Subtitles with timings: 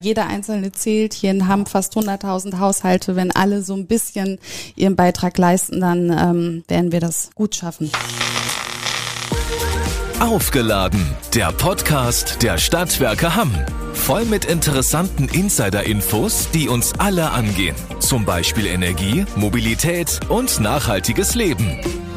[0.00, 1.12] Jeder einzelne zählt.
[1.12, 3.16] Hier in Hamm fast 100.000 Haushalte.
[3.16, 4.38] Wenn alle so ein bisschen
[4.76, 7.90] ihren Beitrag leisten, dann ähm, werden wir das gut schaffen.
[10.20, 13.52] Aufgeladen, der Podcast der Stadtwerke Hamm.
[13.92, 17.74] Voll mit interessanten Insider-Infos, die uns alle angehen.
[17.98, 22.07] Zum Beispiel Energie, Mobilität und nachhaltiges Leben.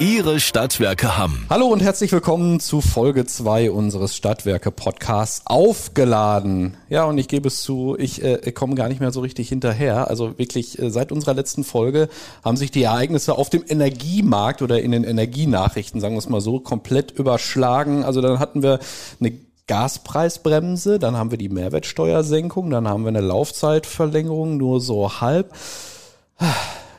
[0.00, 1.46] Ihre Stadtwerke Hamm.
[1.50, 6.76] Hallo und herzlich willkommen zu Folge 2 unseres Stadtwerke Podcasts Aufgeladen.
[6.88, 10.06] Ja, und ich gebe es zu, ich äh, komme gar nicht mehr so richtig hinterher.
[10.06, 12.08] Also wirklich äh, seit unserer letzten Folge
[12.44, 16.40] haben sich die Ereignisse auf dem Energiemarkt oder in den Energienachrichten, sagen wir es mal
[16.40, 18.04] so, komplett überschlagen.
[18.04, 18.78] Also dann hatten wir
[19.18, 19.32] eine
[19.66, 25.52] Gaspreisbremse, dann haben wir die Mehrwertsteuersenkung, dann haben wir eine Laufzeitverlängerung, nur so halb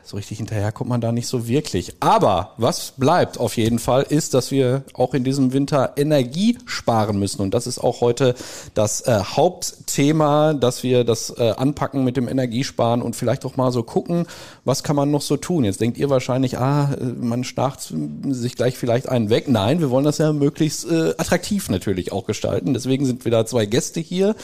[0.10, 1.94] so richtig hinterher kommt man da nicht so wirklich.
[2.00, 7.20] Aber was bleibt auf jeden Fall, ist, dass wir auch in diesem Winter Energie sparen
[7.20, 7.44] müssen.
[7.44, 8.34] Und das ist auch heute
[8.74, 13.72] das äh, Hauptthema, dass wir das äh, anpacken mit dem Energiesparen und vielleicht auch mal
[13.72, 14.26] so gucken,
[14.66, 15.64] was kann man noch so tun.
[15.64, 17.94] Jetzt denkt ihr wahrscheinlich, ah, äh, man schnarcht
[18.30, 19.48] sich gleich vielleicht einen weg.
[19.48, 22.74] Nein, wir wollen das ja möglichst äh, attraktiv natürlich auch gestalten.
[22.74, 24.36] Deswegen sind wieder zwei Gäste hier.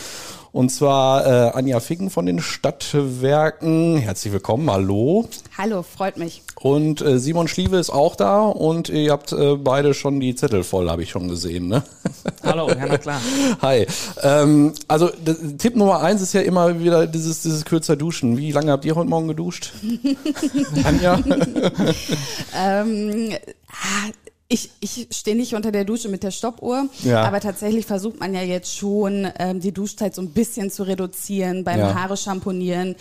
[0.55, 3.97] Und zwar äh, Anja Ficken von den Stadtwerken.
[3.97, 5.27] Herzlich willkommen, hallo.
[5.57, 6.43] Hallo, freut mich.
[6.55, 10.63] Und äh, Simon Schliewe ist auch da und ihr habt äh, beide schon die Zettel
[10.63, 11.67] voll, habe ich schon gesehen.
[11.67, 11.83] Ne?
[12.43, 13.19] Hallo, ja, na klar.
[13.61, 13.85] Hi.
[14.23, 15.09] Ähm, also
[15.57, 18.37] Tipp Nummer eins ist ja immer wieder dieses, dieses kürzer Duschen.
[18.37, 19.73] Wie lange habt ihr heute Morgen geduscht?
[20.85, 21.19] Anja?
[22.57, 23.33] ähm,
[23.69, 24.09] ah,
[24.47, 27.23] ich, ich stehe nicht unter der Dusche mit der Stoppuhr, ja.
[27.23, 31.63] aber tatsächlich versucht man ja jetzt schon, ähm, die Duschzeit so ein bisschen zu reduzieren
[31.63, 31.95] beim ja.
[31.95, 32.95] Haare schamponieren.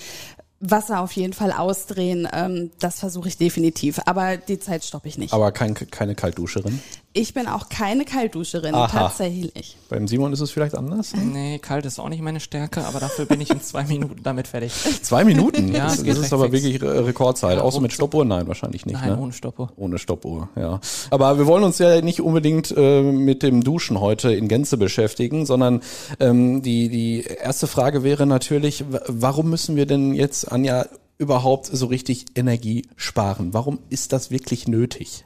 [0.61, 4.01] Wasser auf jeden Fall ausdrehen, ähm, das versuche ich definitiv.
[4.07, 5.35] Aber die Zeit stoppe ich nicht.
[5.35, 6.81] Aber kein, keine Kaltduscherin?
[7.17, 8.89] Ich bin auch keine Kaltduscherin, Aha.
[8.89, 9.77] tatsächlich.
[9.89, 11.13] Beim Simon ist es vielleicht anders?
[11.15, 14.49] Nee, kalt ist auch nicht meine Stärke, aber dafür bin ich in zwei Minuten damit
[14.49, 14.73] fertig.
[15.01, 15.73] Zwei Minuten?
[15.73, 16.65] ja, das, das ist aber fix.
[16.65, 17.59] wirklich Rekordzeit.
[17.59, 18.25] Ja, Außer mit Stoppuhr?
[18.25, 19.01] Nein, wahrscheinlich nicht.
[19.01, 19.19] Nein, ne?
[19.19, 19.71] ohne Stoppuhr.
[19.77, 20.81] Ohne Stoppuhr, ja.
[21.11, 25.47] Aber wir wollen uns ja nicht unbedingt äh, mit dem Duschen heute in Gänze beschäftigen,
[25.47, 25.83] sondern
[26.19, 30.87] ähm, die, die erste Frage wäre natürlich, warum müssen wir denn jetzt, Anja,
[31.19, 33.55] überhaupt so richtig Energie sparen?
[33.55, 35.25] Warum ist das wirklich nötig?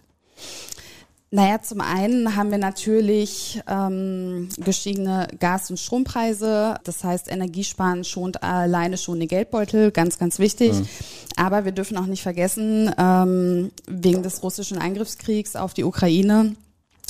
[1.30, 6.76] Naja, zum einen haben wir natürlich ähm, gestiegene Gas- und Strompreise.
[6.84, 10.72] Das heißt, Energiesparen schont alleine schon den Geldbeutel, ganz, ganz wichtig.
[10.72, 10.88] Mhm.
[11.36, 16.54] Aber wir dürfen auch nicht vergessen, ähm, wegen des russischen Eingriffskriegs auf die Ukraine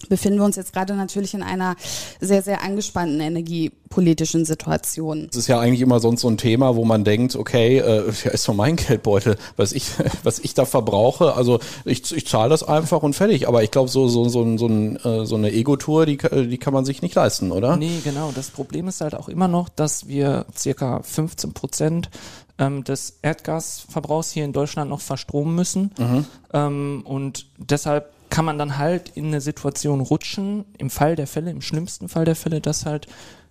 [0.08, 1.76] befinden wir uns jetzt gerade natürlich in einer
[2.20, 5.26] sehr, sehr angespannten energiepolitischen Situation.
[5.28, 8.30] Das ist ja eigentlich immer sonst so ein Thema, wo man denkt, okay, äh, ja,
[8.30, 9.90] ist doch mein Geldbeutel, was ich,
[10.22, 11.34] was ich da verbrauche.
[11.34, 13.48] Also ich, ich zahle das einfach und fertig.
[13.48, 16.72] Aber ich glaube, so, so, so, so, ein, äh, so eine Ego-Tour, die, die kann
[16.72, 17.76] man sich nicht leisten, oder?
[17.76, 18.32] Nee, genau.
[18.34, 22.10] Das Problem ist halt auch immer noch, dass wir circa 15 Prozent
[22.58, 25.90] ähm, des Erdgasverbrauchs hier in Deutschland noch verstromen müssen.
[25.98, 26.24] Mhm.
[26.52, 31.50] Ähm, und deshalb kann man dann halt in eine Situation rutschen, im Fall der Fälle,
[31.50, 33.06] im schlimmsten Fall der Fälle, dass halt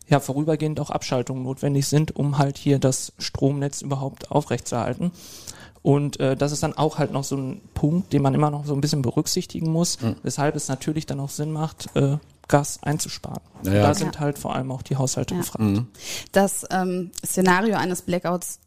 [0.07, 5.11] ja vorübergehend auch Abschaltungen notwendig sind, um halt hier das Stromnetz überhaupt aufrechtzuerhalten.
[5.81, 8.65] Und äh, das ist dann auch halt noch so ein Punkt, den man immer noch
[8.65, 10.15] so ein bisschen berücksichtigen muss, mhm.
[10.23, 12.17] weshalb es natürlich dann auch Sinn macht, äh,
[12.47, 13.41] Gas einzusparen.
[13.63, 13.83] Naja.
[13.83, 14.21] Da sind ja.
[14.21, 15.41] halt vor allem auch die Haushalte ja.
[15.41, 15.63] gefragt.
[15.63, 15.87] Mhm.
[16.31, 18.59] Das ähm, Szenario eines Blackouts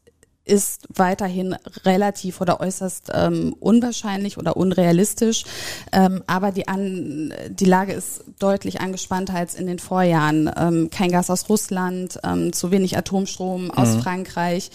[0.45, 5.45] ist weiterhin relativ oder äußerst ähm, unwahrscheinlich oder unrealistisch.
[5.93, 10.51] Ähm, aber die, An die Lage ist deutlich angespannter als in den Vorjahren.
[10.57, 14.01] Ähm, kein Gas aus Russland, ähm, zu wenig Atomstrom aus mhm.
[14.01, 14.71] Frankreich,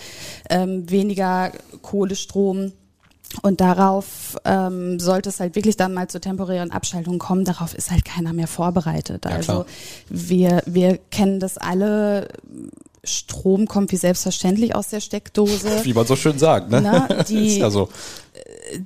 [0.49, 1.51] ähm, weniger
[1.81, 2.71] Kohlestrom.
[3.41, 7.43] Und darauf ähm, sollte es halt wirklich dann mal zur temporären Abschaltung kommen.
[7.43, 9.25] Darauf ist halt keiner mehr vorbereitet.
[9.25, 9.65] Ja, also
[10.09, 12.29] wir, wir kennen das alle
[13.05, 15.83] Strom kommt wie selbstverständlich aus der Steckdose.
[15.83, 16.81] Wie man so schön sagt, ne?
[16.81, 17.89] Na, die, ja so.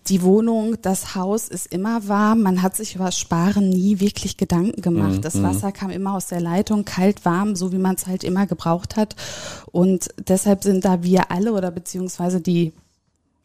[0.07, 2.41] die Wohnung, das Haus ist immer warm.
[2.41, 5.18] Man hat sich über Sparen nie wirklich Gedanken gemacht.
[5.18, 5.22] Mhm.
[5.22, 5.44] Das mhm.
[5.44, 8.96] Wasser kam immer aus der Leitung, kalt, warm, so wie man es halt immer gebraucht
[8.96, 9.16] hat.
[9.72, 12.73] Und deshalb sind da wir alle oder beziehungsweise die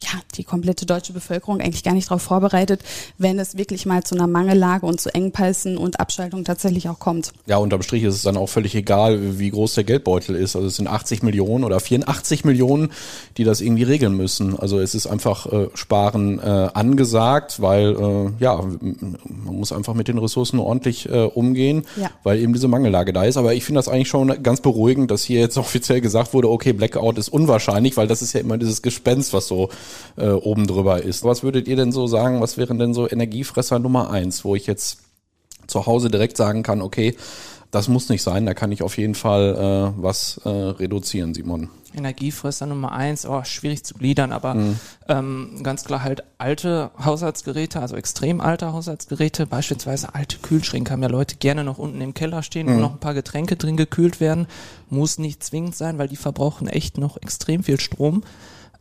[0.03, 2.81] ja, die komplette deutsche Bevölkerung eigentlich gar nicht darauf vorbereitet,
[3.17, 7.31] wenn es wirklich mal zu einer Mangellage und zu Engpässen und Abschaltung tatsächlich auch kommt.
[7.45, 10.55] Ja, unterm Strich ist es dann auch völlig egal, wie groß der Geldbeutel ist.
[10.55, 12.91] Also es sind 80 Millionen oder 84 Millionen,
[13.37, 14.59] die das irgendwie regeln müssen.
[14.59, 20.07] Also es ist einfach äh, Sparen äh, angesagt, weil äh, ja, man muss einfach mit
[20.07, 22.11] den Ressourcen ordentlich äh, umgehen, ja.
[22.23, 23.37] weil eben diese Mangellage da ist.
[23.37, 26.73] Aber ich finde das eigentlich schon ganz beruhigend, dass hier jetzt offiziell gesagt wurde, okay,
[26.73, 29.69] Blackout ist unwahrscheinlich, weil das ist ja immer dieses Gespenst, was so
[30.17, 31.23] äh, oben drüber ist.
[31.23, 34.67] Was würdet ihr denn so sagen, was wären denn so Energiefresser Nummer eins, wo ich
[34.67, 34.99] jetzt
[35.67, 37.15] zu Hause direkt sagen kann, okay,
[37.75, 41.69] Das muss nicht sein, da kann ich auf jeden Fall äh, was äh, reduzieren, Simon.
[41.93, 44.79] Energiefresser Nummer eins, oh, schwierig zu gliedern, aber mhm.
[45.09, 51.09] ähm, ganz klar halt alte Haushaltsgeräte, also extrem alte Haushaltsgeräte, beispielsweise alte Kühlschränke haben ja
[51.09, 52.75] Leute gerne noch unten im Keller stehen, mhm.
[52.75, 54.47] wo noch ein paar Getränke drin gekühlt werden.
[54.89, 58.23] Muss nicht zwingend sein, weil die verbrauchen echt noch extrem viel Strom.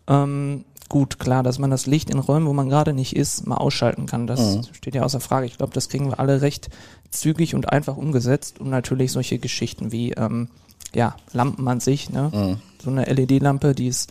[0.06, 3.56] Ähm, gut, klar, dass man das Licht in Räumen, wo man gerade nicht ist, mal
[3.56, 4.26] ausschalten kann.
[4.26, 4.62] Das mhm.
[4.72, 5.46] steht ja außer Frage.
[5.46, 6.70] Ich glaube, das kriegen wir alle recht
[7.10, 8.60] zügig und einfach umgesetzt.
[8.60, 10.48] Und natürlich solche Geschichten wie ähm,
[10.94, 12.30] ja, Lampen an sich, ne?
[12.32, 12.56] Mhm.
[12.82, 14.10] So eine LED-Lampe, die ist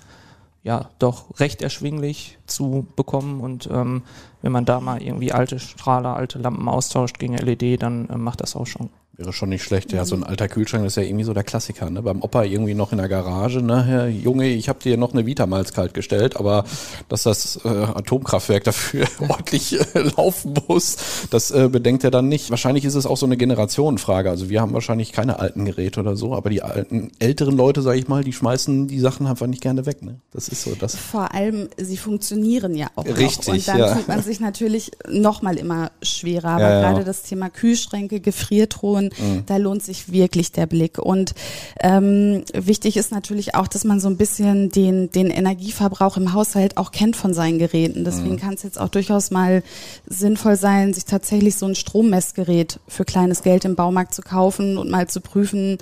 [0.63, 4.03] ja doch recht erschwinglich zu bekommen und ähm,
[4.41, 8.41] wenn man da mal irgendwie alte Strahler, alte Lampen austauscht gegen LED, dann äh, macht
[8.41, 9.91] das auch schon Wäre schon nicht schlecht.
[9.91, 11.87] Ja, so ein alter Kühlschrank ist ja irgendwie so der Klassiker.
[11.87, 12.01] Ne?
[12.01, 13.61] Beim Opa irgendwie noch in der Garage.
[13.61, 13.85] Ne?
[13.85, 16.63] Herr Junge, ich habe dir noch eine Vitamalz kalt gestellt, aber
[17.09, 22.49] dass das äh, Atomkraftwerk dafür ordentlich äh, laufen muss, das äh, bedenkt er dann nicht.
[22.49, 24.31] Wahrscheinlich ist es auch so eine Generationenfrage.
[24.31, 27.99] Also wir haben wahrscheinlich keine alten Geräte oder so, aber die alten, älteren Leute, sage
[27.99, 30.01] ich mal, die schmeißen die Sachen einfach nicht gerne weg.
[30.01, 30.21] Ne?
[30.31, 30.95] Das ist so das.
[30.95, 33.53] Vor allem, sie funktionieren ja auch Richtig, noch.
[33.53, 33.95] Und dann ja.
[33.95, 36.53] fühlt man sich natürlich noch mal immer schwerer.
[36.53, 36.91] Aber ja, ja.
[36.91, 39.43] gerade das Thema Kühlschränke, Gefriertruhen, mhm.
[39.45, 40.99] da lohnt sich wirklich der Blick.
[40.99, 41.33] Und
[41.79, 46.77] ähm, wichtig ist natürlich auch, dass man so ein bisschen den, den Energieverbrauch im Haushalt
[46.77, 48.05] auch kennt von seinen Geräten.
[48.05, 48.39] Deswegen mhm.
[48.39, 49.63] kann es jetzt auch durchaus mal
[50.07, 54.89] sinnvoll sein, sich tatsächlich so ein Strommessgerät für kleines Geld im Baumarkt zu kaufen und
[54.89, 55.77] mal zu prüfen,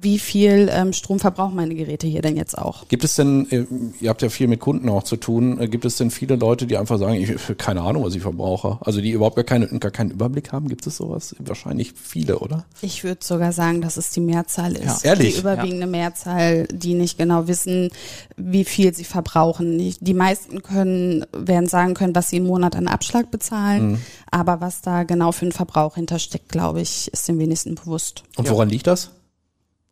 [0.00, 2.86] wie viel ähm, Strom verbrauchen meine Geräte hier denn jetzt auch.
[2.88, 3.64] Gibt es denn, äh,
[4.00, 6.66] ihr habt ja viel mit Kunden auch zu tun, äh, gibt es denn viele Leute,
[6.66, 8.78] die einfach sagen, ich keine Ahnung, was ich verbrauche?
[8.80, 10.68] Also die überhaupt gar, keine, gar keinen Überblick haben?
[10.68, 11.34] Gibt es sowas?
[11.38, 12.64] Wahrscheinlich viele, oder?
[12.80, 15.04] Ich würde sogar sagen, dass es die Mehrzahl ist.
[15.04, 15.10] Ja.
[15.10, 15.34] Ehrlich?
[15.34, 15.86] Die überwiegende ja.
[15.86, 17.90] Mehrzahl, die nicht genau wissen,
[18.36, 19.78] wie viel sie verbrauchen.
[20.00, 23.98] Die meisten können, werden sagen können, was sie im Monat an Abschlag bezahlen, mhm.
[24.30, 28.22] aber was da genau für einen Verbrauch hintersteckt, glaube ich, ist den wenigsten bewusst.
[28.36, 28.72] Und woran ja.
[28.72, 29.10] liegt das?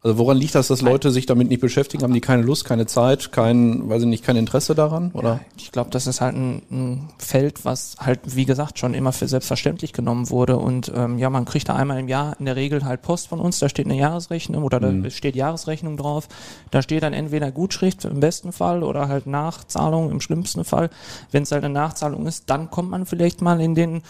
[0.07, 2.05] Also woran liegt das, dass Leute sich damit nicht beschäftigen?
[2.05, 5.11] Haben die keine Lust, keine Zeit, kein, weiß ich nicht, kein Interesse daran?
[5.15, 5.29] Oder?
[5.29, 9.13] Ja, ich glaube, das ist halt ein, ein, Feld, was halt, wie gesagt, schon immer
[9.13, 10.59] für selbstverständlich genommen wurde.
[10.59, 13.41] Und ähm, ja, man kriegt da einmal im Jahr in der Regel halt Post von
[13.41, 15.03] uns, da steht eine Jahresrechnung oder mhm.
[15.03, 16.29] da steht Jahresrechnung drauf.
[16.71, 20.89] Da steht dann entweder Gutschrift im besten Fall oder halt Nachzahlung im schlimmsten Fall.
[21.33, 24.03] Wenn es halt eine Nachzahlung ist, dann kommt man vielleicht mal in den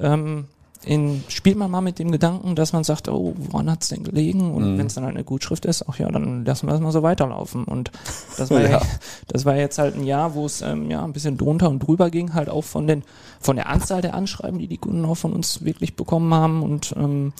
[0.00, 0.46] ähm,
[0.84, 4.52] in, spielt man mal mit dem Gedanken, dass man sagt, oh, woran hat's denn gelegen?
[4.52, 4.78] Und mhm.
[4.78, 7.02] wenn es dann halt eine Gutschrift ist, ach ja, dann lassen wir das mal so
[7.02, 7.64] weiterlaufen.
[7.64, 7.90] Und
[8.36, 8.80] das war, ja.
[9.28, 12.10] das war jetzt halt ein Jahr, wo es ähm, ja ein bisschen drunter und drüber
[12.10, 13.02] ging, halt auch von den
[13.40, 16.62] von der Anzahl der Anschreiben, die die Kunden auch von uns wirklich bekommen haben.
[16.62, 17.32] Und ähm,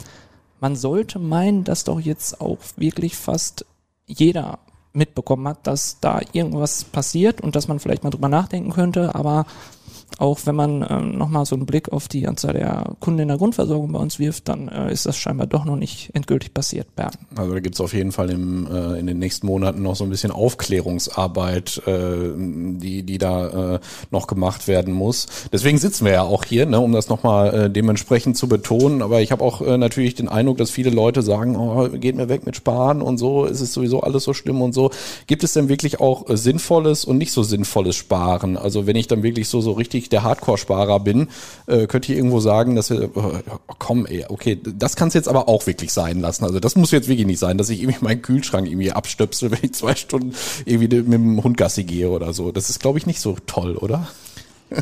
[0.61, 3.67] man sollte meinen, dass doch jetzt auch wirklich fast
[4.07, 4.59] jeder
[4.93, 9.47] mitbekommen hat, dass da irgendwas passiert und dass man vielleicht mal drüber nachdenken könnte, aber
[10.19, 13.37] auch wenn man ähm, nochmal so einen Blick auf die Anzahl der Kunden in der
[13.37, 17.19] Grundversorgung bei uns wirft, dann äh, ist das scheinbar doch noch nicht endgültig passiert, Bernd.
[17.37, 20.11] Also da gibt's auf jeden Fall im, äh, in den nächsten Monaten noch so ein
[20.11, 23.81] bisschen Aufklärungsarbeit, äh, die, die da äh,
[24.11, 25.27] noch gemacht werden muss.
[25.53, 29.03] Deswegen sitzen wir ja auch hier, ne, um das nochmal äh, dementsprechend zu betonen.
[29.03, 32.31] Aber ich habe auch äh, natürlich den Eindruck, dass viele Leute sagen, oh, geht mir
[32.31, 34.91] weg mit Sparen und so, ist es sowieso alles so schlimm und so.
[35.27, 38.57] Gibt es denn wirklich auch äh, sinnvolles und nicht so sinnvolles Sparen?
[38.57, 41.29] Also wenn ich dann wirklich so, so richtig der Hardcore-Sparer bin,
[41.67, 43.33] äh, könnt ihr irgendwo sagen, dass wir, oh,
[43.79, 46.45] komm, ey, okay, das kann es jetzt aber auch wirklich sein lassen.
[46.45, 49.61] Also das muss jetzt wirklich nicht sein, dass ich irgendwie meinen Kühlschrank irgendwie abstöpsel, wenn
[49.63, 50.35] ich zwei Stunden
[50.65, 52.53] irgendwie mit dem Hund Gassi gehe oder so.
[52.53, 54.09] Das ist, glaube ich, nicht so toll, oder?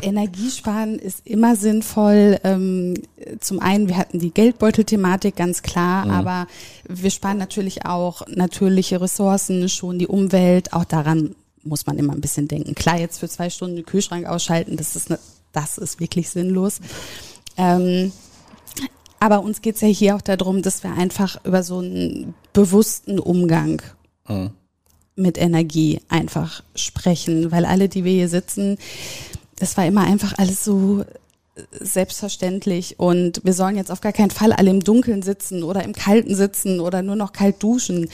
[0.01, 2.39] Energiesparen ist immer sinnvoll.
[2.43, 2.95] Ähm,
[3.39, 6.11] zum einen, wir hatten die Geldbeutelthematik ganz klar, mhm.
[6.11, 6.47] aber
[6.87, 10.73] wir sparen natürlich auch natürliche Ressourcen, schon die Umwelt.
[10.73, 12.75] Auch daran muss man immer ein bisschen denken.
[12.75, 15.19] Klar, jetzt für zwei Stunden den Kühlschrank ausschalten, das ist, ne,
[15.51, 16.79] das ist wirklich sinnlos.
[17.57, 18.11] Ähm,
[19.19, 23.81] aber uns geht's ja hier auch darum, dass wir einfach über so einen bewussten Umgang
[24.27, 24.51] mhm.
[25.15, 28.77] mit Energie einfach sprechen, weil alle, die wir hier sitzen,
[29.57, 31.05] das war immer einfach alles so
[31.79, 35.93] selbstverständlich und wir sollen jetzt auf gar keinen Fall alle im Dunkeln sitzen oder im
[35.93, 38.09] Kalten sitzen oder nur noch kalt duschen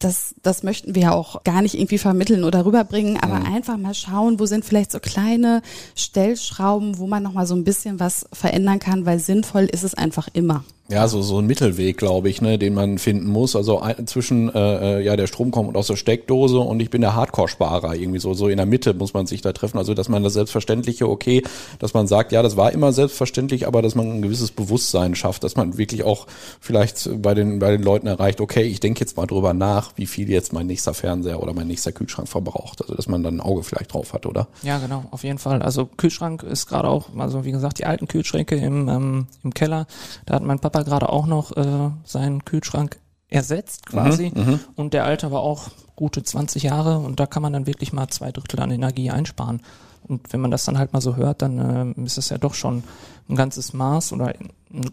[0.00, 3.54] das, das möchten wir ja auch gar nicht irgendwie vermitteln oder rüberbringen, aber mhm.
[3.54, 5.62] einfach mal schauen, wo sind vielleicht so kleine
[5.94, 10.28] Stellschrauben, wo man nochmal so ein bisschen was verändern kann, weil sinnvoll ist es einfach
[10.32, 10.64] immer.
[10.90, 13.54] Ja, so, so ein Mittelweg, glaube ich, ne, den man finden muss.
[13.54, 17.14] Also zwischen, äh, äh, ja, der Strom kommt aus der Steckdose und ich bin der
[17.14, 17.94] Hardcore-Sparer.
[17.94, 19.78] Irgendwie so, so in der Mitte muss man sich da treffen.
[19.78, 21.44] Also, dass man das Selbstverständliche, okay,
[21.78, 25.44] dass man sagt, ja, das war immer selbstverständlich, aber dass man ein gewisses Bewusstsein schafft,
[25.44, 26.26] dass man wirklich auch
[26.58, 30.06] vielleicht bei den, bei den Leuten erreicht, okay, ich denke jetzt mal drüber nach, wie
[30.06, 32.82] viel jetzt mein nächster Fernseher oder mein nächster Kühlschrank verbraucht.
[32.82, 34.48] Also, dass man dann ein Auge vielleicht drauf hat, oder?
[34.64, 35.62] Ja, genau, auf jeden Fall.
[35.62, 39.86] Also, Kühlschrank ist gerade auch, also, wie gesagt, die alten Kühlschränke im, ähm, im Keller,
[40.26, 44.92] da hat mein Papa Vater gerade auch noch äh, seinen Kühlschrank ersetzt quasi Mhm, und
[44.94, 48.32] der alte war auch gute 20 Jahre und da kann man dann wirklich mal zwei
[48.32, 49.62] Drittel an Energie einsparen.
[50.08, 52.54] Und wenn man das dann halt mal so hört, dann äh, ist das ja doch
[52.54, 52.82] schon
[53.28, 54.26] ein ganzes Maß oder
[54.72, 54.86] eine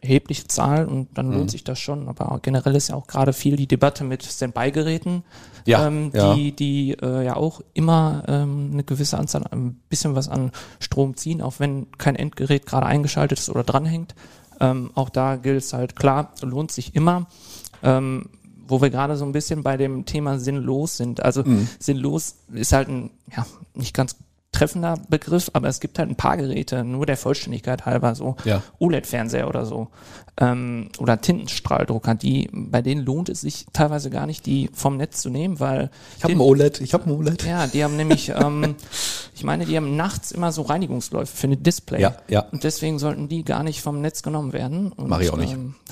[0.00, 1.34] erhebliche Zahl und dann Mhm.
[1.34, 2.08] lohnt sich das schon.
[2.08, 5.22] Aber generell ist ja auch gerade viel die Debatte mit Standby-Geräten,
[5.66, 6.34] Ja, ähm, ja.
[6.34, 10.50] die, die äh, ja auch immer ähm, eine gewisse Anzahl, ein bisschen was an
[10.80, 14.14] Strom ziehen, auch wenn kein Endgerät gerade eingeschaltet ist oder dranhängt.
[14.60, 17.26] Ähm, auch da gilt es halt klar, lohnt sich immer.
[17.82, 18.30] Ähm,
[18.68, 21.22] wo wir gerade so ein bisschen bei dem Thema sinnlos sind.
[21.22, 21.68] Also Mhm.
[21.78, 24.16] sinnlos ist halt ein, ja, nicht ganz
[24.50, 28.62] treffender Begriff, aber es gibt halt ein paar Geräte, nur der Vollständigkeit halber, so Ja.
[28.80, 29.88] OLED-Fernseher oder so
[30.38, 35.22] ähm, oder Tintenstrahldrucker, die bei denen lohnt es sich teilweise gar nicht, die vom Netz
[35.22, 37.44] zu nehmen, weil Ich habe ein OLED, ich habe ein OLED.
[37.44, 38.74] ja, die haben nämlich, ähm,
[39.34, 42.00] ich meine, die haben nachts immer so Reinigungsläufe für ein Display.
[42.02, 42.40] Ja, ja.
[42.52, 44.92] Und deswegen sollten die gar nicht vom Netz genommen werden.
[44.92, 45.52] Und, Mach ich auch nicht.
[45.52, 45.74] Ähm,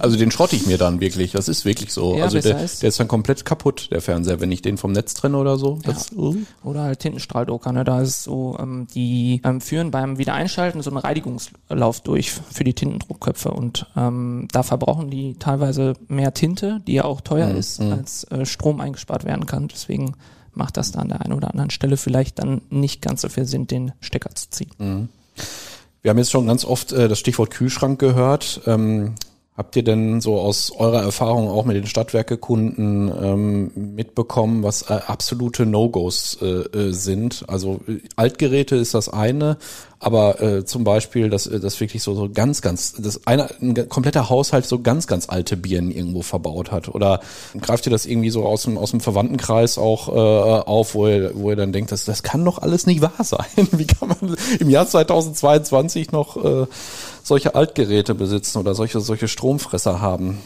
[0.00, 1.32] Also den schrotte ich mir dann wirklich.
[1.32, 2.16] Das ist wirklich so.
[2.16, 4.92] Ja, also der, ist- der ist dann komplett kaputt, der Fernseher, wenn ich den vom
[4.92, 5.78] Netz trenne oder so.
[5.84, 6.36] Das, uh.
[6.64, 7.84] Oder halt Tintenstrahldrucker, ne?
[7.84, 12.74] Da ist so, ähm, die ähm, führen beim Wiedereinschalten so einen Reinigungslauf durch für die
[12.74, 17.80] Tintendruckköpfe und ähm, da verbrauchen die teilweise mehr Tinte, die ja auch teuer Mhm, ist,
[17.80, 19.68] als äh, Strom eingespart werden kann.
[19.68, 20.14] Deswegen
[20.52, 23.44] macht das da an der einen oder anderen Stelle vielleicht dann nicht ganz so viel
[23.44, 24.70] Sinn, den Stecker zu ziehen.
[24.78, 25.08] Mhm.
[26.02, 28.60] Wir haben jetzt schon ganz oft äh, das Stichwort Kühlschrank gehört.
[28.66, 29.14] Ähm,
[29.56, 35.00] habt ihr denn so aus eurer Erfahrung auch mit den Stadtwerkekunden ähm, mitbekommen, was äh,
[35.06, 37.44] absolute No-Gos äh, äh, sind?
[37.48, 39.56] Also äh, Altgeräte ist das eine,
[40.04, 43.88] aber äh, zum Beispiel, dass äh, das wirklich so, so ganz, ganz, dass einer, ein
[43.88, 46.88] kompletter Haushalt so ganz, ganz alte Birnen irgendwo verbaut hat.
[46.88, 47.20] Oder
[47.58, 50.12] greift ihr das irgendwie so aus dem, aus dem Verwandtenkreis auch äh,
[50.66, 53.46] auf, wo ihr, wo ihr dann denkt, das, das kann doch alles nicht wahr sein.
[53.72, 56.66] Wie kann man im Jahr 2022 noch äh,
[57.22, 60.38] solche Altgeräte besitzen oder solche, solche Stromfresser haben?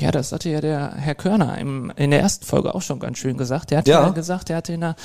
[0.00, 3.18] Ja, das hatte ja der Herr Körner im, in der ersten Folge auch schon ganz
[3.18, 3.70] schön gesagt.
[3.70, 4.08] Der hat ja, Ja.
[4.10, 4.96] gesagt, er hatte in der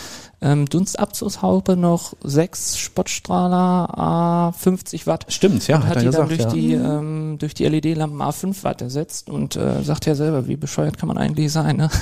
[0.42, 5.26] ähm, Dunstabzugshaube noch sechs Spottstrahler A 50 Watt.
[5.30, 6.50] Stimmt, ja, hat hat er die dann gesagt, durch ja.
[6.50, 10.98] die ähm, durch die LED-Lampen A5 Watt ersetzt und äh, sagt ja selber, wie bescheuert
[10.98, 11.90] kann man eigentlich sein, ne?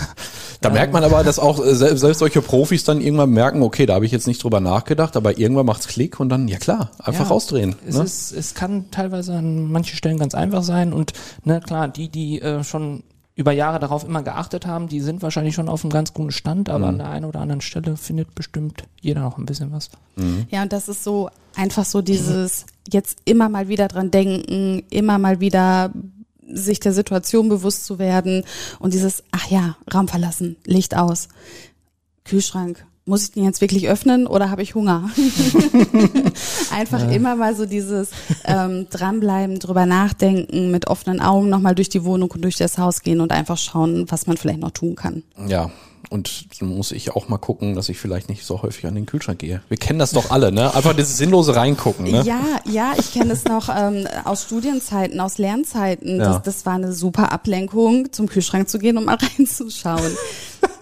[0.62, 3.86] Da merkt man aber, dass auch äh, selbst, selbst solche Profis dann irgendwann merken, okay,
[3.86, 6.92] da habe ich jetzt nicht drüber nachgedacht, aber irgendwann macht's Klick und dann, ja klar,
[7.00, 7.76] einfach Ja, rausdrehen.
[7.86, 8.04] Es, Ne?
[8.06, 11.12] ist, es kann teilweise an manchen Stellen ganz einfach sein und
[11.44, 12.83] ne, klar, die, die äh, schon
[13.36, 16.70] über Jahre darauf immer geachtet haben, die sind wahrscheinlich schon auf einem ganz guten Stand,
[16.70, 16.86] aber Mhm.
[16.86, 19.90] an der einen oder anderen Stelle findet bestimmt jeder noch ein bisschen was.
[20.52, 25.18] Ja, und das ist so einfach so dieses jetzt immer mal wieder dran denken, immer
[25.18, 25.92] mal wieder
[26.48, 28.44] sich der Situation bewusst zu werden
[28.80, 31.30] und dieses, ach ja, Raum verlassen, Licht aus,
[32.26, 32.86] Kühlschrank.
[33.06, 35.10] Muss ich den jetzt wirklich öffnen oder habe ich Hunger?
[36.72, 38.12] Einfach immer mal so dieses
[38.46, 43.02] ähm, dranbleiben, drüber nachdenken, mit offenen Augen nochmal durch die Wohnung und durch das Haus
[43.02, 45.24] gehen und einfach schauen, was man vielleicht noch tun kann.
[45.48, 45.70] Ja.
[46.10, 49.06] Und dann muss ich auch mal gucken, dass ich vielleicht nicht so häufig an den
[49.06, 49.62] Kühlschrank gehe.
[49.68, 50.74] Wir kennen das doch alle, ne?
[50.76, 52.22] Einfach dieses sinnlose Reingucken, ne?
[52.24, 56.20] Ja, ja, ich kenne es noch ähm, aus Studienzeiten, aus Lernzeiten.
[56.20, 56.34] Ja.
[56.34, 60.16] Das, das war eine super Ablenkung, zum Kühlschrank zu gehen, um mal reinzuschauen.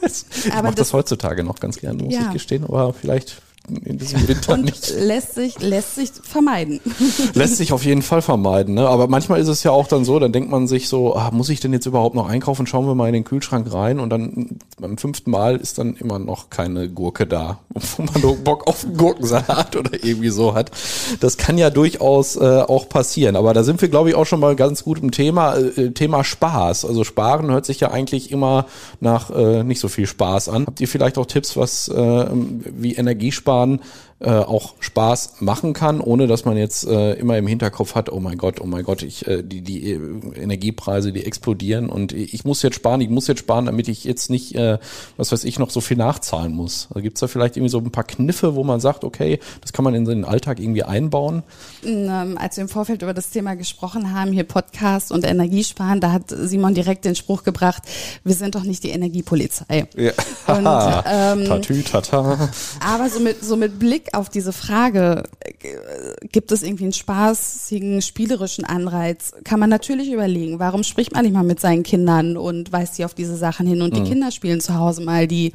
[0.46, 2.28] ich mache das das- heutzutage noch ganz gerne, muss Ja.
[2.28, 3.42] ich gestehen, aber vielleicht
[3.78, 4.94] in diesem Winter Und nicht.
[4.98, 6.80] lässt sich, lässt sich vermeiden.
[7.34, 8.88] Lässt sich auf jeden Fall vermeiden, ne?
[8.88, 11.50] Aber manchmal ist es ja auch dann so, dann denkt man sich so, ah, muss
[11.50, 12.68] ich denn jetzt überhaupt noch einkaufen?
[12.68, 16.20] Schauen wir mal in den Kühlschrank rein und dann beim fünften Mal ist dann immer
[16.20, 17.60] noch keine Gurke da,
[17.98, 20.72] wo man nur Bock auf einen Gurkensalat oder irgendwie so hat.
[21.20, 23.36] Das kann ja durchaus äh, auch passieren.
[23.36, 26.24] Aber da sind wir, glaube ich, auch schon mal ganz gut im Thema, äh, Thema
[26.24, 26.86] Spaß.
[26.86, 28.66] Also Sparen hört sich ja eigentlich immer
[29.00, 30.66] nach äh, nicht so viel Spaß an.
[30.66, 33.80] Habt ihr vielleicht auch Tipps, was äh, wie Energiesparen fahren
[34.22, 38.20] äh, auch Spaß machen kann, ohne dass man jetzt äh, immer im Hinterkopf hat, oh
[38.20, 40.00] mein Gott, oh mein Gott, ich, äh, die, die äh,
[40.36, 44.30] Energiepreise, die explodieren und ich muss jetzt sparen, ich muss jetzt sparen, damit ich jetzt
[44.30, 44.78] nicht, äh,
[45.18, 46.88] was weiß ich, noch so viel nachzahlen muss.
[46.92, 49.84] Also gibt's da vielleicht irgendwie so ein paar Kniffe, wo man sagt, okay, das kann
[49.84, 51.42] man in den Alltag irgendwie einbauen?
[51.84, 56.12] Ähm, als wir im Vorfeld über das Thema gesprochen haben, hier Podcast und Energiesparen, da
[56.12, 57.84] hat Simon direkt den Spruch gebracht,
[58.24, 59.88] wir sind doch nicht die Energiepolizei.
[59.96, 60.12] Ja.
[60.46, 62.50] Und, ähm, Tatü, tata.
[62.86, 68.02] Aber so mit, so mit Blick auf diese Frage, äh, gibt es irgendwie einen spaßigen,
[68.02, 72.72] spielerischen Anreiz, kann man natürlich überlegen, warum spricht man nicht mal mit seinen Kindern und
[72.72, 75.52] weist sie auf diese Sachen hin und die Kinder spielen zu Hause mal die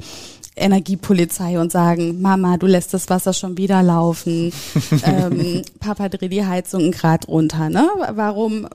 [0.57, 4.51] Energiepolizei und sagen, Mama, du lässt das Wasser schon wieder laufen,
[5.03, 7.69] ähm, Papa dreh die Heizung einen Grad runter.
[7.69, 7.87] Ne?
[8.11, 8.67] Warum?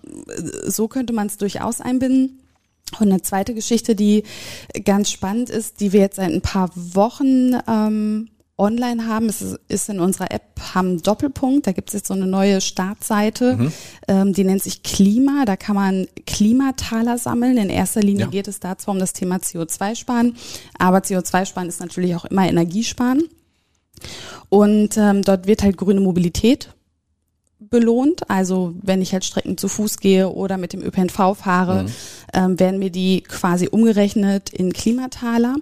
[0.67, 2.39] So könnte man es durchaus einbinden.
[3.01, 4.25] Und eine zweite Geschichte, die
[4.85, 9.29] ganz spannend ist, die wir jetzt seit ein paar Wochen ähm, online haben.
[9.29, 10.43] Es ist in unserer App
[10.75, 11.67] haben Doppelpunkt.
[11.67, 13.73] Da gibt es jetzt so eine neue Startseite, mhm.
[14.09, 15.45] ähm, die nennt sich Klima.
[15.45, 17.57] Da kann man Klimataler sammeln.
[17.57, 18.31] In erster Linie ja.
[18.31, 20.37] geht es dazu um das Thema CO2-Sparen.
[20.79, 23.25] Aber CO2-Sparen ist natürlich auch immer Energiesparen.
[24.49, 26.75] Und ähm, dort wird halt grüne Mobilität
[27.71, 28.29] belohnt.
[28.29, 31.89] Also wenn ich halt Strecken zu Fuß gehe oder mit dem ÖPNV fahre, mhm.
[32.35, 35.57] ähm, werden mir die quasi umgerechnet in Klimataler.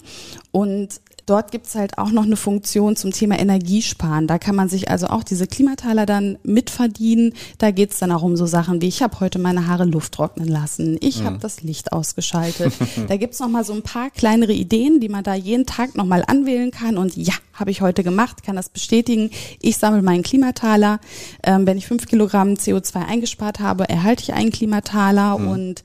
[0.51, 1.01] Und
[1.31, 4.27] Dort gibt's halt auch noch eine Funktion zum Thema Energiesparen.
[4.27, 7.35] Da kann man sich also auch diese Klimataler dann mitverdienen.
[7.59, 10.49] Da geht's dann auch um so Sachen wie, ich habe heute meine Haare Luft trocknen
[10.49, 11.27] lassen, ich mhm.
[11.27, 12.73] habe das Licht ausgeschaltet.
[13.09, 16.05] da gibt's noch mal so ein paar kleinere Ideen, die man da jeden Tag noch
[16.05, 16.99] mal anwählen kann.
[16.99, 19.31] Und ja, habe ich heute gemacht, kann das bestätigen.
[19.63, 20.99] Ich sammle meinen Klimataler.
[21.45, 25.49] Ähm, wenn ich fünf Kilogramm CO2 eingespart habe, erhalte ich einen Klimataler mhm.
[25.49, 25.85] und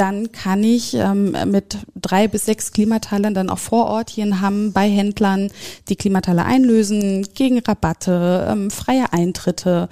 [0.00, 4.40] dann kann ich ähm, mit drei bis sechs Klimatalern dann auch vor Ort hier in
[4.40, 5.50] Hamm bei Händlern
[5.90, 9.90] die Klimataler einlösen, gegen Rabatte, ähm, freie Eintritte.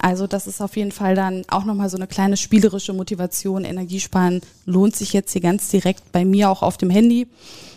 [0.00, 3.64] Also das ist auf jeden Fall dann auch nochmal so eine kleine spielerische Motivation.
[3.64, 7.26] Energiesparen lohnt sich jetzt hier ganz direkt bei mir auch auf dem Handy.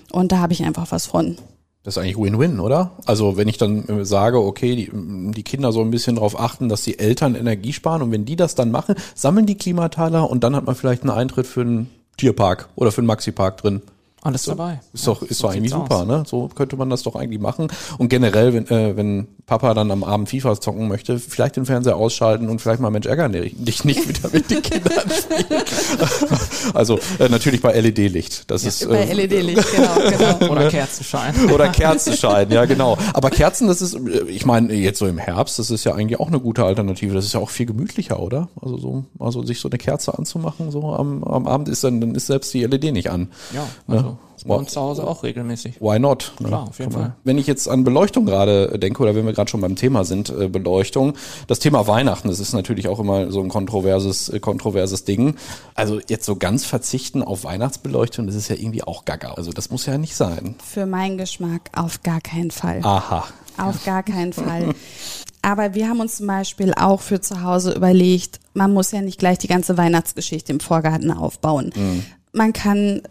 [0.10, 1.38] Und da habe ich einfach was von.
[1.84, 2.92] Das ist eigentlich Win-Win, oder?
[3.06, 6.70] Also wenn ich dann äh, sage, okay, die, die Kinder so ein bisschen darauf achten,
[6.70, 10.46] dass die Eltern Energie sparen und wenn die das dann machen, sammeln die Klimataler und
[10.46, 13.82] dann hat man vielleicht einen Eintritt für einen Tierpark oder für einen Maxi-Park drin.
[14.24, 14.80] Alles dabei.
[14.94, 16.08] Ist doch, ist so doch eigentlich super, aus.
[16.08, 16.24] ne?
[16.26, 17.68] So könnte man das doch eigentlich machen.
[17.98, 21.98] Und generell, wenn, äh, wenn Papa dann am Abend FIFA zocken möchte, vielleicht den Fernseher
[21.98, 25.62] ausschalten und vielleicht mal Mensch ärgern dich nicht wieder mit den Kindern spielen.
[26.74, 28.50] also äh, natürlich bei LED-Licht.
[28.50, 30.52] Das ja, ist bei äh, LED-Licht, genau, genau.
[30.54, 31.50] Oder Kerzenschein.
[31.52, 32.98] Oder Kerzenschein, ja genau.
[33.14, 36.22] Aber Kerzen, das ist, äh, ich meine jetzt so im Herbst, das ist ja eigentlich
[36.22, 37.14] auch eine gute Alternative.
[37.14, 38.48] Das ist ja auch viel gemütlicher, oder?
[38.62, 42.16] Also so, also sich so eine Kerze anzumachen so am, am Abend ist dann, dann
[42.16, 43.28] ist selbst die LED nicht an.
[43.54, 43.68] Ja.
[43.88, 44.13] Ne?
[44.46, 45.80] Bei uns zu Hause auch regelmäßig.
[45.80, 46.34] Why not?
[46.40, 46.50] Ne?
[46.50, 47.16] Klar, auf jeden Fall.
[47.24, 50.30] Wenn ich jetzt an Beleuchtung gerade denke, oder wenn wir gerade schon beim Thema sind,
[50.30, 51.14] äh, Beleuchtung,
[51.48, 55.36] das Thema Weihnachten, das ist natürlich auch immer so ein kontroverses, äh, kontroverses Ding.
[55.76, 59.34] Also jetzt so ganz verzichten auf Weihnachtsbeleuchtung, das ist ja irgendwie auch gaga.
[59.34, 60.56] Also das muss ja nicht sein.
[60.64, 62.82] Für meinen Geschmack auf gar keinen Fall.
[62.84, 63.26] Aha.
[63.58, 64.74] Auf gar keinen Fall.
[65.42, 69.20] Aber wir haben uns zum Beispiel auch für zu Hause überlegt, man muss ja nicht
[69.20, 71.72] gleich die ganze Weihnachtsgeschichte im Vorgarten aufbauen.
[71.76, 72.06] Mhm.
[72.32, 73.02] Man kann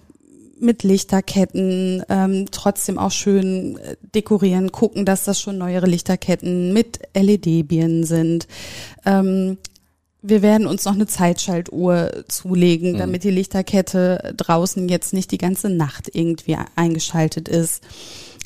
[0.62, 7.00] mit Lichterketten ähm, trotzdem auch schön äh, dekorieren, gucken, dass das schon neuere Lichterketten mit
[7.14, 8.46] LED-Birnen sind.
[9.04, 9.58] Ähm,
[10.22, 12.98] wir werden uns noch eine Zeitschaltuhr zulegen, mhm.
[12.98, 17.82] damit die Lichterkette draußen jetzt nicht die ganze Nacht irgendwie eingeschaltet ist.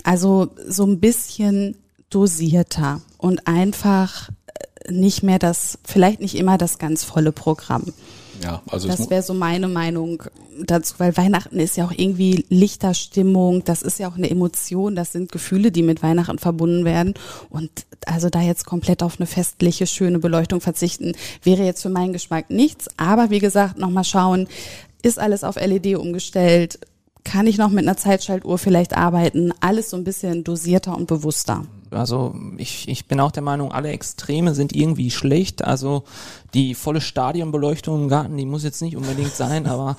[0.03, 1.77] Also so ein bisschen
[2.09, 7.93] dosierter und einfach äh, nicht mehr das, vielleicht nicht immer das ganz volle Programm.
[8.43, 10.23] Ja, also das wäre so meine Meinung
[10.65, 15.13] dazu, weil Weihnachten ist ja auch irgendwie Lichterstimmung, das ist ja auch eine Emotion, das
[15.13, 17.15] sind Gefühle, die mit Weihnachten verbunden werden.
[17.51, 17.71] Und
[18.07, 22.51] also da jetzt komplett auf eine festliche, schöne Beleuchtung verzichten, wäre jetzt für meinen Geschmack
[22.51, 22.89] nichts.
[22.97, 24.49] Aber wie gesagt, nochmal schauen,
[25.03, 26.79] ist alles auf LED umgestellt?
[27.25, 29.53] Kann ich noch mit einer Zeitschaltuhr vielleicht arbeiten?
[29.61, 31.65] Alles so ein bisschen dosierter und bewusster.
[31.91, 35.65] Also ich, ich bin auch der Meinung, alle Extreme sind irgendwie schlecht.
[35.65, 36.05] Also
[36.55, 39.97] die volle Stadionbeleuchtung im Garten, die muss jetzt nicht unbedingt sein, aber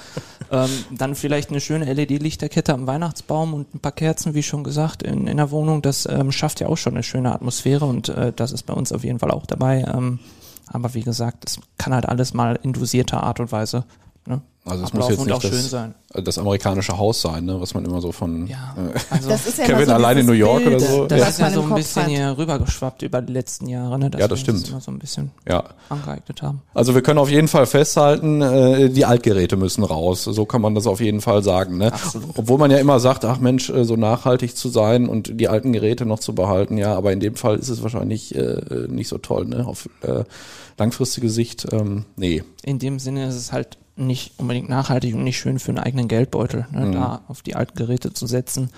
[0.52, 5.04] ähm, dann vielleicht eine schöne LED-Lichterkette am Weihnachtsbaum und ein paar Kerzen, wie schon gesagt,
[5.04, 5.82] in, in der Wohnung.
[5.82, 8.92] Das ähm, schafft ja auch schon eine schöne Atmosphäre und äh, das ist bei uns
[8.92, 9.86] auf jeden Fall auch dabei.
[9.94, 10.20] Ähm,
[10.68, 13.86] aber wie gesagt, es kann halt alles mal in dosierter Art und Weise
[14.28, 14.42] Ne?
[14.66, 18.12] Also es muss jetzt nicht das, das, amerikanische Haus sein, ne, was man immer so
[18.12, 21.06] von ja, äh, also ja Kevin so allein in New York Bild, oder so.
[21.06, 21.28] Das ja.
[21.28, 22.10] ist ja so ein bisschen hat.
[22.10, 24.64] hier rübergeschwappt über die letzten Jahre, ne, dass ja, das stimmt.
[24.64, 25.64] Das immer so ein bisschen ja.
[25.90, 26.62] angeeignet haben.
[26.74, 30.26] Also wir können auf jeden Fall festhalten, äh, die Altgeräte müssen raus.
[30.26, 31.78] So kann man das auf jeden Fall sagen.
[31.78, 31.94] Ne?
[31.94, 32.32] Absolut.
[32.36, 35.72] Obwohl man ja immer sagt, ach Mensch, äh, so nachhaltig zu sein und die alten
[35.72, 39.18] Geräte noch zu behalten, ja, aber in dem Fall ist es wahrscheinlich äh, nicht so
[39.18, 39.66] toll, ne?
[39.66, 40.24] Auf äh,
[40.78, 42.44] langfristige Sicht, ähm, nee.
[42.64, 46.08] In dem Sinne ist es halt nicht unbedingt nachhaltig und nicht schön für einen eigenen
[46.08, 46.92] Geldbeutel, ne, mhm.
[46.94, 48.70] da auf die alten Geräte zu setzen.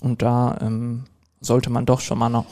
[0.00, 1.04] Und da ähm,
[1.40, 2.46] sollte man doch schon mal noch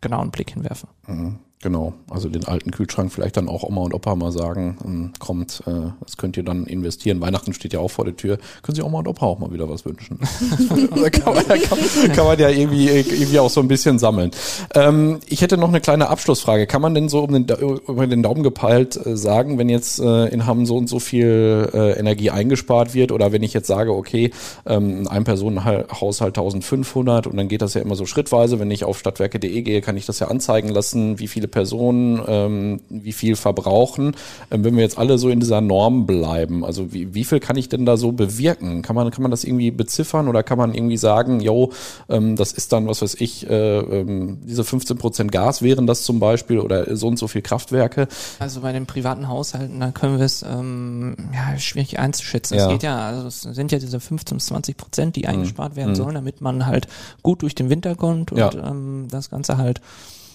[0.00, 0.88] genau einen Blick hinwerfen.
[1.06, 1.38] Mhm.
[1.62, 5.62] Genau, also den alten Kühlschrank vielleicht dann auch Oma und Opa mal sagen, ähm, kommt,
[5.66, 7.20] äh, das könnt ihr dann investieren.
[7.20, 8.38] Weihnachten steht ja auch vor der Tür.
[8.62, 10.18] Können Sie Oma und Opa auch mal wieder was wünschen?
[10.90, 11.78] da kann man, kann,
[12.16, 14.32] kann man ja irgendwie, irgendwie auch so ein bisschen sammeln.
[14.74, 16.66] Ähm, ich hätte noch eine kleine Abschlussfrage.
[16.66, 17.46] Kann man denn so um den,
[17.86, 21.70] über den Daumen gepeilt äh, sagen, wenn jetzt äh, in Hamm so und so viel
[21.72, 24.32] Energie eingespart wird oder wenn ich jetzt sage, okay,
[24.66, 28.58] ähm, ein Personenhaushalt 1500 und dann geht das ja immer so schrittweise.
[28.58, 32.80] Wenn ich auf stadtwerke.de gehe, kann ich das ja anzeigen lassen, wie viele Personen ähm,
[32.88, 34.16] wie viel verbrauchen.
[34.50, 37.56] Ähm, wenn wir jetzt alle so in dieser Norm bleiben, also wie, wie viel kann
[37.56, 38.82] ich denn da so bewirken?
[38.82, 41.70] Kann man, kann man das irgendwie beziffern oder kann man irgendwie sagen, yo,
[42.08, 46.02] ähm, das ist dann, was weiß ich, äh, ähm, diese 15 Prozent Gas wären das
[46.02, 48.08] zum Beispiel oder so und so viel Kraftwerke?
[48.40, 52.56] Also bei den privaten Haushalten, da können wir es ähm, ja, schwierig einzuschätzen.
[52.56, 52.66] Ja.
[52.66, 55.90] Es geht ja, also es sind ja diese 15 bis 20 Prozent, die eingespart werden
[55.92, 55.96] Mhm.
[55.96, 56.88] sollen, damit man halt
[57.22, 58.50] gut durch den Winter kommt und Ja.
[58.52, 59.80] ähm, das Ganze halt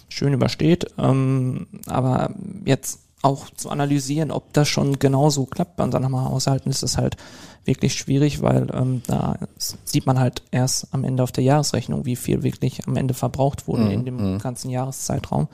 [0.10, 0.88] schön übersteht.
[0.98, 2.34] Ähm, aber
[2.66, 7.18] jetzt auch zu analysieren, ob das schon genauso klappt bei unseren Haushalten, ist es halt
[7.66, 12.16] wirklich schwierig, weil ähm, da sieht man halt erst am Ende auf der Jahresrechnung, wie
[12.16, 13.92] viel wirklich am Ende verbraucht wurde Mhm.
[13.92, 15.48] in dem ganzen Jahreszeitraum.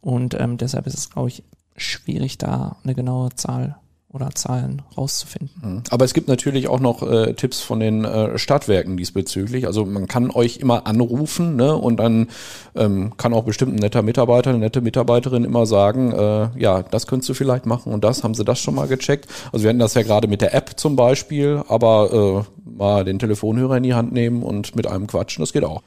[0.00, 1.42] Und ähm, deshalb ist es, glaube ich,
[1.76, 3.76] schwierig, da eine genaue Zahl
[4.12, 5.82] oder Zahlen rauszufinden.
[5.90, 9.66] Aber es gibt natürlich auch noch äh, Tipps von den äh, Stadtwerken diesbezüglich.
[9.66, 11.74] Also man kann euch immer anrufen ne?
[11.74, 12.28] und dann
[12.74, 17.06] ähm, kann auch bestimmt ein netter Mitarbeiter, eine nette Mitarbeiterin immer sagen, äh, ja, das
[17.06, 19.28] könntest du vielleicht machen und das, haben sie das schon mal gecheckt.
[19.50, 23.18] Also wir hatten das ja gerade mit der App zum Beispiel, aber äh, mal den
[23.18, 25.82] Telefonhörer in die Hand nehmen und mit einem quatschen, das geht auch.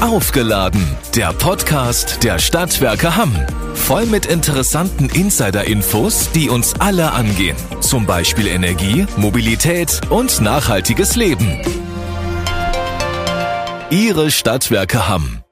[0.00, 3.36] Aufgeladen, der Podcast der Stadtwerke Hamm.
[3.90, 7.56] Voll mit interessanten Insider-Infos, die uns alle angehen.
[7.80, 11.60] Zum Beispiel Energie, Mobilität und nachhaltiges Leben.
[13.90, 15.42] Ihre Stadtwerke Hamm.